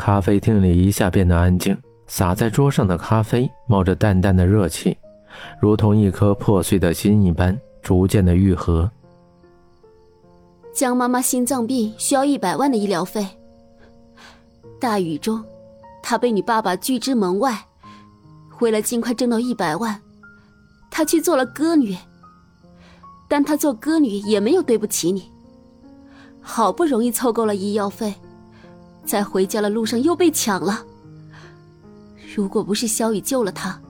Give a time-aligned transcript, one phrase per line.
[0.00, 4.96] 咖啡厅里一下变得安静，洒在桌上的咖啡冒着淡淡的热气，
[5.60, 8.90] 如同一颗破碎的心一般，逐渐的愈合。
[10.72, 13.26] 江妈妈心脏病需要一百万的医疗费。
[14.80, 15.44] 大雨中，
[16.02, 17.62] 她被你爸爸拒之门外，
[18.60, 20.00] 为了尽快挣到一百万，
[20.90, 21.94] 她去做了歌女。
[23.28, 25.30] 但她做歌女也没有对不起你。
[26.40, 28.14] 好不容易凑够了医药费，
[29.04, 30.84] 在回家的路上又被抢了。
[32.34, 33.80] 如果不是萧雨救了他，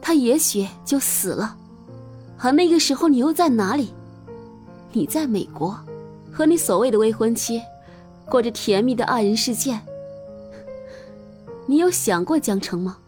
[0.00, 1.56] 他也许就死了。
[2.38, 3.94] 而那个时候你又在哪里？
[4.92, 5.78] 你在美国，
[6.32, 7.62] 和你所谓的未婚妻，
[8.26, 9.78] 过着甜蜜的二人世界。
[11.66, 12.98] 你有想过江城吗？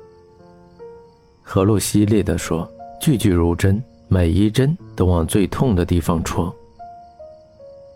[1.42, 2.68] 何露犀利地说，
[3.00, 6.54] 句句如针，每一针都往最痛的地方戳。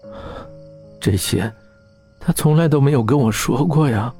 [1.00, 1.50] 这些，
[2.30, 4.14] 他从来都没有跟我说过呀。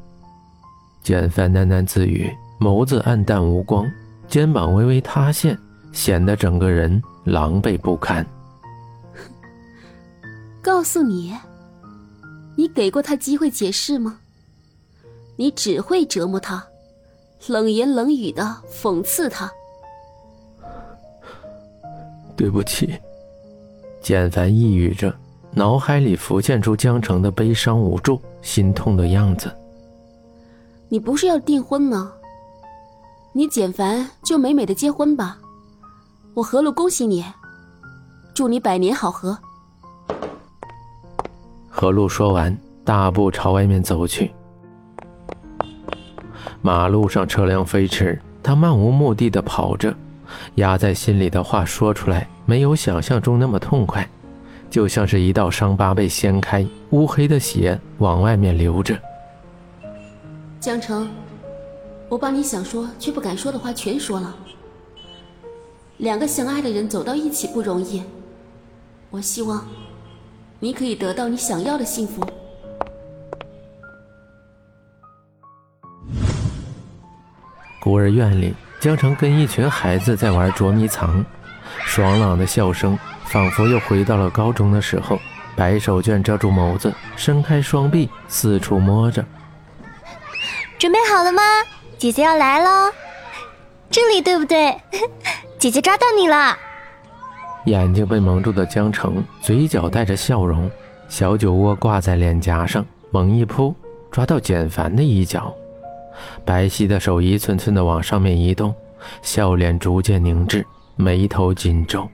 [1.01, 3.89] 简凡喃喃自语，眸子暗淡无光，
[4.27, 5.57] 肩膀微微塌陷，
[5.93, 8.27] 显得整个人狼狈不堪。
[10.61, 11.33] 告诉你，
[12.57, 14.19] 你给过他机会解释吗？
[15.37, 16.67] 你只会折磨他，
[17.47, 19.49] 冷言冷语的讽刺他。
[22.37, 22.93] 对不起，
[24.03, 25.15] 简凡抑郁着。
[25.53, 29.51] 脑海里浮现出江城的悲伤无助、心痛的样子。
[30.89, 32.13] 你不是要订婚吗？
[33.33, 35.39] 你简凡就美美的结婚吧。
[36.35, 37.25] 我何露恭喜你，
[38.35, 39.37] 祝你百年好合。
[41.69, 44.33] 何露说完，大步朝外面走去。
[46.63, 49.95] 马路上车辆飞驰，他漫无目的的跑着，
[50.57, 54.09] 压在心里的话说出来，没有想象中那么痛快。
[54.71, 58.97] 就像是一道伤疤被掀开，乌黑的血往外面流着。
[60.61, 61.11] 江城，
[62.09, 64.35] 我把你想说却不敢说的话全说了。
[65.97, 68.03] 两个相爱的人走到一起不容易，
[69.11, 69.67] 我希望
[70.61, 72.25] 你可以得到你想要的幸福。
[77.83, 81.25] 孤儿院里，江城跟一群孩子在玩捉迷藏，
[81.85, 82.97] 爽朗的笑声。
[83.31, 85.19] 仿佛又回到了高中的时候，
[85.55, 89.25] 白手绢遮住眸子，伸开双臂四处摸着。
[90.79, 91.43] 准备好了吗？
[91.97, 92.91] 姐姐要来喽！
[93.89, 94.77] 这里对不对？
[95.59, 96.57] 姐姐抓到你了！
[97.67, 100.69] 眼睛被蒙住的江澄，嘴角带着笑容，
[101.09, 103.73] 小酒窝挂在脸颊上，猛一扑，
[104.11, 105.55] 抓到简凡的衣角，
[106.45, 108.75] 白皙的手一寸寸的往上面移动，
[109.23, 112.11] 笑脸逐渐凝滞，眉头紧皱。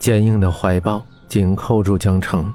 [0.00, 2.52] 坚硬的怀抱紧扣住江城，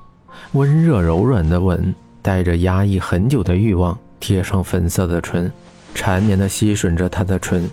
[0.53, 5.49] 温热柔软的吻带着压抑很久的欲望贴上粉色的唇，
[5.93, 7.69] 缠绵地吸吮着他的唇。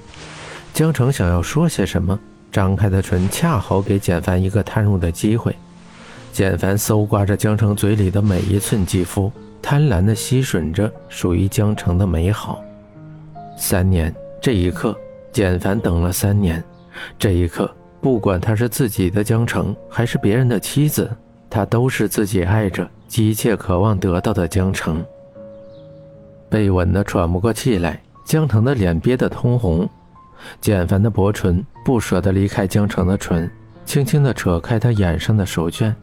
[0.75, 2.19] 江城想要说些什么，
[2.53, 5.57] 张开的唇恰好给简凡一个探入的机会。
[6.33, 9.33] 简凡搜刮着江城嘴里的每一寸肌肤，
[9.63, 12.63] 贪婪地吸吮着属于江城的美好。
[13.57, 14.95] 三年，这一刻，
[15.33, 16.63] 简凡等了三年，
[17.19, 17.75] 这一刻。
[18.03, 21.09] 不管她是自己的江城，还是别人的妻子，
[21.49, 25.03] 她都是自己爱着、急切渴望得到的江城。
[26.51, 29.89] 被吻得喘不过气来，江城的脸憋得通红，
[30.61, 33.49] 简凡的薄唇不舍得离开江城的唇，
[33.85, 35.95] 轻轻地扯开他眼上的手绢，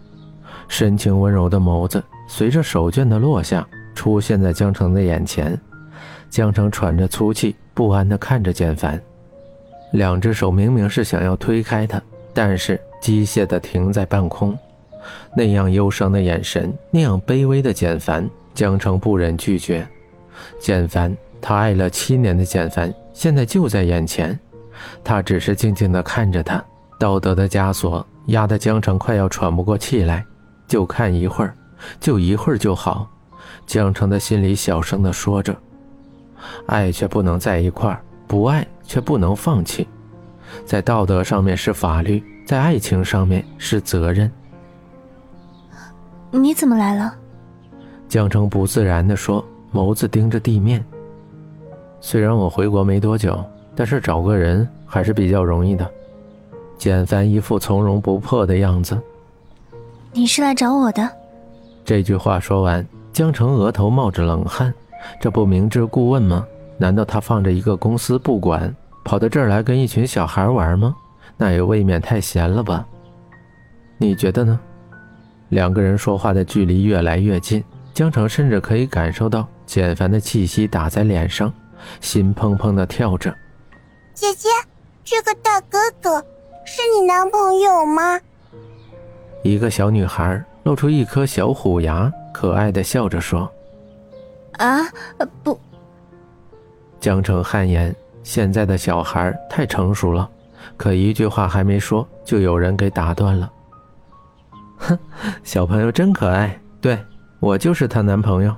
[0.69, 5.59] 深情温柔的眸子随着手绢的落下，出现在江城的眼前。
[6.29, 8.99] 江城喘着粗气，不安地看着简凡。
[9.91, 12.01] 两只手明明是想要推开他，
[12.33, 14.57] 但是机械的停在半空。
[15.35, 19.87] 那样忧伤的眼神，那样卑微的简凡，江城不忍拒绝。
[20.59, 24.37] 简凡，他爱了七年的简凡，现在就在眼前。
[25.03, 26.63] 他只是静静的看着他，
[26.99, 30.23] 道德的枷锁压得江城快要喘不过气来。
[30.67, 31.53] 就看一会儿，
[31.99, 33.09] 就一会儿就好。
[33.65, 35.55] 江城的心里小声的说着，
[36.67, 38.01] 爱却不能在一块儿。
[38.27, 39.87] 不爱却不能放弃，
[40.65, 44.29] 在道德上面是法律，在爱情上面是责任。
[46.31, 47.13] 你怎么来了？
[48.07, 50.83] 江城不自然地说，眸子盯着地面。
[52.01, 53.39] 虽然我回国没多久，
[53.75, 55.87] 但是找个人还是比较容易的。
[56.75, 58.99] 简凡一副从容不迫的样子。
[60.13, 61.07] 你是来找我的？
[61.85, 62.83] 这句话说完，
[63.13, 64.73] 江城额头冒着冷汗，
[65.21, 66.43] 这不明知故问吗？
[66.79, 68.73] 难道他放着一个公司不管，
[69.03, 70.95] 跑到这儿来跟一群小孩玩吗？
[71.37, 72.85] 那也未免太闲了吧？
[73.97, 74.59] 你觉得呢？
[75.49, 81.53] 两个人说话的距离越来越近，江城甚至可以感受到简凡的气息打在脸上，
[81.99, 83.29] 心砰砰的跳着。
[84.13, 84.47] 姐姐，
[85.03, 86.19] 这个大哥哥
[86.65, 88.19] 是你男朋友吗？
[89.43, 93.51] 一个小女孩露出一颗小虎牙，可爱的笑着说
[94.59, 94.79] ：“啊，
[95.43, 95.59] 不。”
[96.99, 100.29] 江城汗颜，现在的小孩太成熟了，
[100.77, 103.51] 可一句话还没说，就有人给打断了。
[104.77, 104.99] 哼，
[105.43, 106.97] 小朋友真可爱，对
[107.39, 108.55] 我就是她男朋友。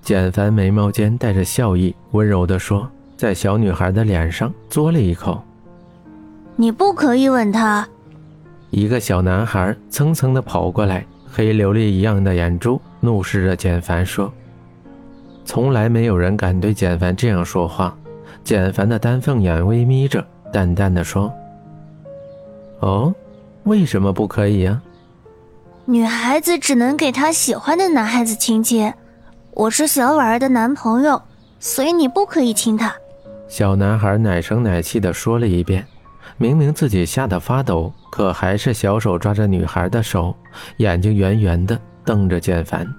[0.00, 2.88] 简凡眉毛间带着笑意，温柔地说。
[3.14, 5.40] 在小女孩的脸上嘬了一口。
[6.56, 7.88] 你不可以吻她。
[8.70, 14.32] 一个小男孩蹭蹭的跑过来，黑琉璃一样的眼珠怒视着简凡说
[15.52, 17.94] ：“从来没有人敢对简凡这样说话。”
[18.42, 21.30] 简凡的丹凤眼微眯着，淡淡的说
[22.80, 23.14] ：“哦，
[23.64, 24.80] 为什么不可以呀？”
[25.84, 28.90] 女孩子只能给她喜欢的男孩子亲亲。
[29.50, 31.20] 我是小婉儿的男朋友，
[31.60, 32.90] 所以你不可以亲她。
[33.46, 35.84] 小男孩奶声奶气的说了一遍，
[36.38, 40.34] 明明自己吓得发抖，可还是小手抓着女孩的手，
[40.78, 42.90] 眼睛圆圆的瞪着简凡。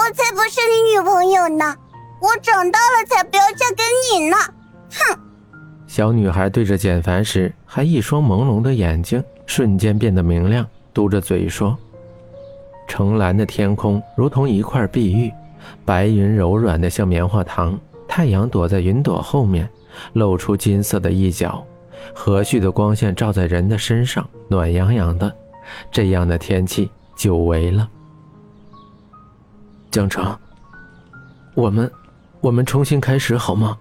[0.00, 1.76] 我才不是你女朋友呢，
[2.22, 3.82] 我长大了才不要嫁给
[4.18, 4.36] 你呢！
[4.90, 5.20] 哼！
[5.86, 11.76] 小女孩对着简凡时，还一双朦胧的眼睛瞬间变得明亮，嘟着嘴说
[12.88, 15.30] ：“澄蓝的天空如同一块碧玉，
[15.84, 19.68] 白云柔软的像棉花糖。”太阳躲在云朵后面，
[20.14, 21.62] 露出金色的一角，
[22.14, 25.30] 和煦的光线照在人的身上，暖洋洋的。
[25.92, 27.86] 这样的天气久违了。
[29.90, 30.38] 江城，
[31.54, 31.90] 我们，
[32.40, 33.76] 我们重新开始好吗？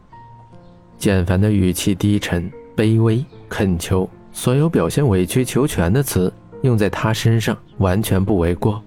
[0.97, 6.33] 简凡的语气低沉、卑微、恳求，所有表现委曲求全的词
[6.63, 8.81] 用在他身上完全不为过。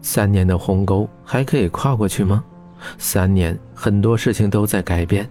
[0.00, 2.42] 三年的鸿沟还可以跨过去吗？
[2.96, 5.28] 三年，很多事情都在改变。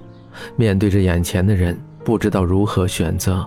[0.55, 3.43] 面对着眼前的人，不知道如何选择。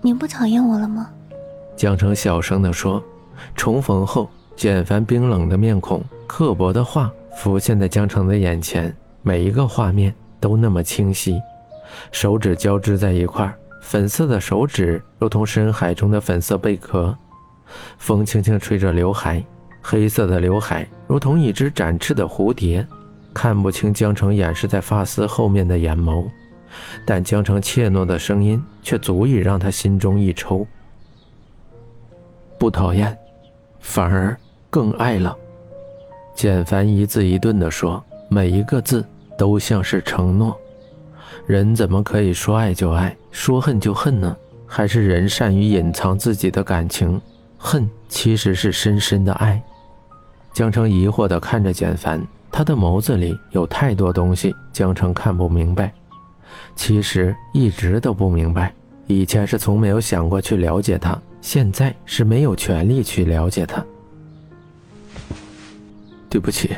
[0.00, 1.10] 你不讨厌我了吗？
[1.76, 3.02] 江城小声地说。
[3.54, 11.40] 重逢后，简凡冰冷的面孔、刻薄的话浮现在江城的眼前，每一个画面都那么清晰。
[12.12, 13.52] 手指交织在一块，
[13.82, 17.16] 粉色的手指如同深海中的粉色贝壳。
[17.96, 19.42] 风轻轻吹着刘海。
[19.80, 22.86] 黑色的刘海如同一只展翅的蝴蝶，
[23.32, 26.26] 看不清江城掩饰在发丝后面的眼眸，
[27.06, 30.66] 但江城怯懦的声音却足以让他心中一抽。
[32.58, 33.16] 不讨厌，
[33.80, 34.36] 反而
[34.68, 35.34] 更爱了。
[36.38, 39.04] 简凡一字一顿地说，每一个字
[39.36, 40.56] 都像是承诺。
[41.48, 44.36] 人怎么可以说爱就爱，说恨就恨呢？
[44.64, 47.20] 还是人善于隐藏自己的感情，
[47.56, 49.60] 恨其实是深深的爱。
[50.52, 55.92] 江城疑惑地看着简凡，他的眸子里有太多东西，江城看不明白。
[56.76, 58.72] 其实一直都不明白，
[59.08, 63.84] 以前是从没有想过去了解他，现在是没有权利去了解他。
[66.28, 66.76] 对不起，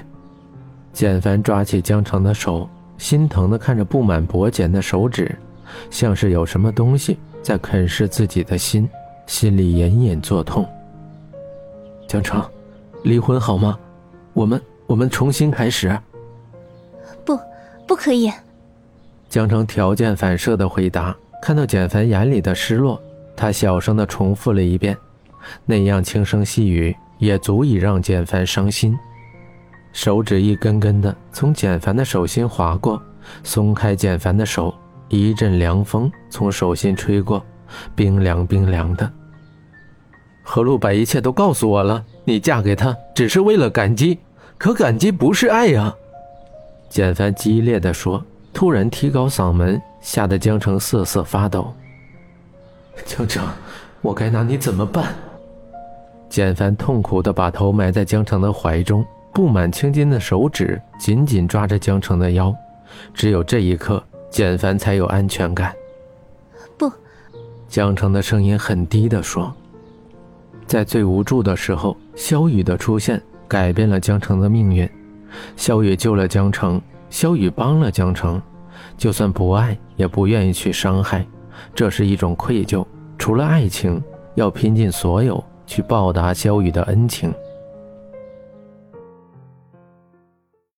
[0.92, 2.68] 简凡抓起江城的手，
[2.98, 5.36] 心疼地看着布满薄茧的手指，
[5.90, 8.88] 像是有什么东西在啃噬自己的心，
[9.26, 10.66] 心里隐隐作痛。
[12.06, 12.42] 江城。
[13.02, 13.78] 离婚好吗？
[14.34, 15.98] 我们我们重新开始。
[17.24, 17.34] 不，
[17.86, 18.30] 不可以。
[19.26, 21.16] 江城条件反射的回答。
[21.40, 23.00] 看到简凡眼里的失落，
[23.34, 24.94] 他小声的重复了一遍，
[25.64, 28.94] 那样轻声细语也足以让简凡伤心。
[29.92, 33.00] 手指一根根的从简凡的手心划过，
[33.42, 34.74] 松开简凡的手，
[35.08, 37.44] 一阵凉风从手心吹过，
[37.94, 39.10] 冰凉冰凉的。
[40.42, 42.04] 何璐把一切都告诉我了。
[42.24, 44.18] 你嫁给他只是为了感激，
[44.56, 45.94] 可感激不是爱呀！
[46.88, 51.72] 简凡激烈的说，突然提高嗓门，吓得江城瑟瑟发抖。
[53.04, 53.44] 江城，
[54.00, 55.14] 我该拿你怎么办？
[56.28, 62.54] 简凡痛苦的把头埋在江城的怀中，布满青筋的手指紧紧抓着江城的腰，
[63.14, 65.74] 只有这一刻，简凡才有安全感。
[66.76, 66.90] 不，
[67.68, 69.52] 江城的声音很低的说。
[70.66, 74.88] 在最无助的时候，萧雨的出现改变了江城的命运。
[75.56, 78.40] 萧雨救了江城，萧雨帮了江城，
[78.96, 81.24] 就算不爱，也不愿意去伤害，
[81.74, 82.84] 这是一种愧疚。
[83.16, 84.02] 除了爱情，
[84.34, 87.32] 要拼尽所有去报答萧雨的恩情。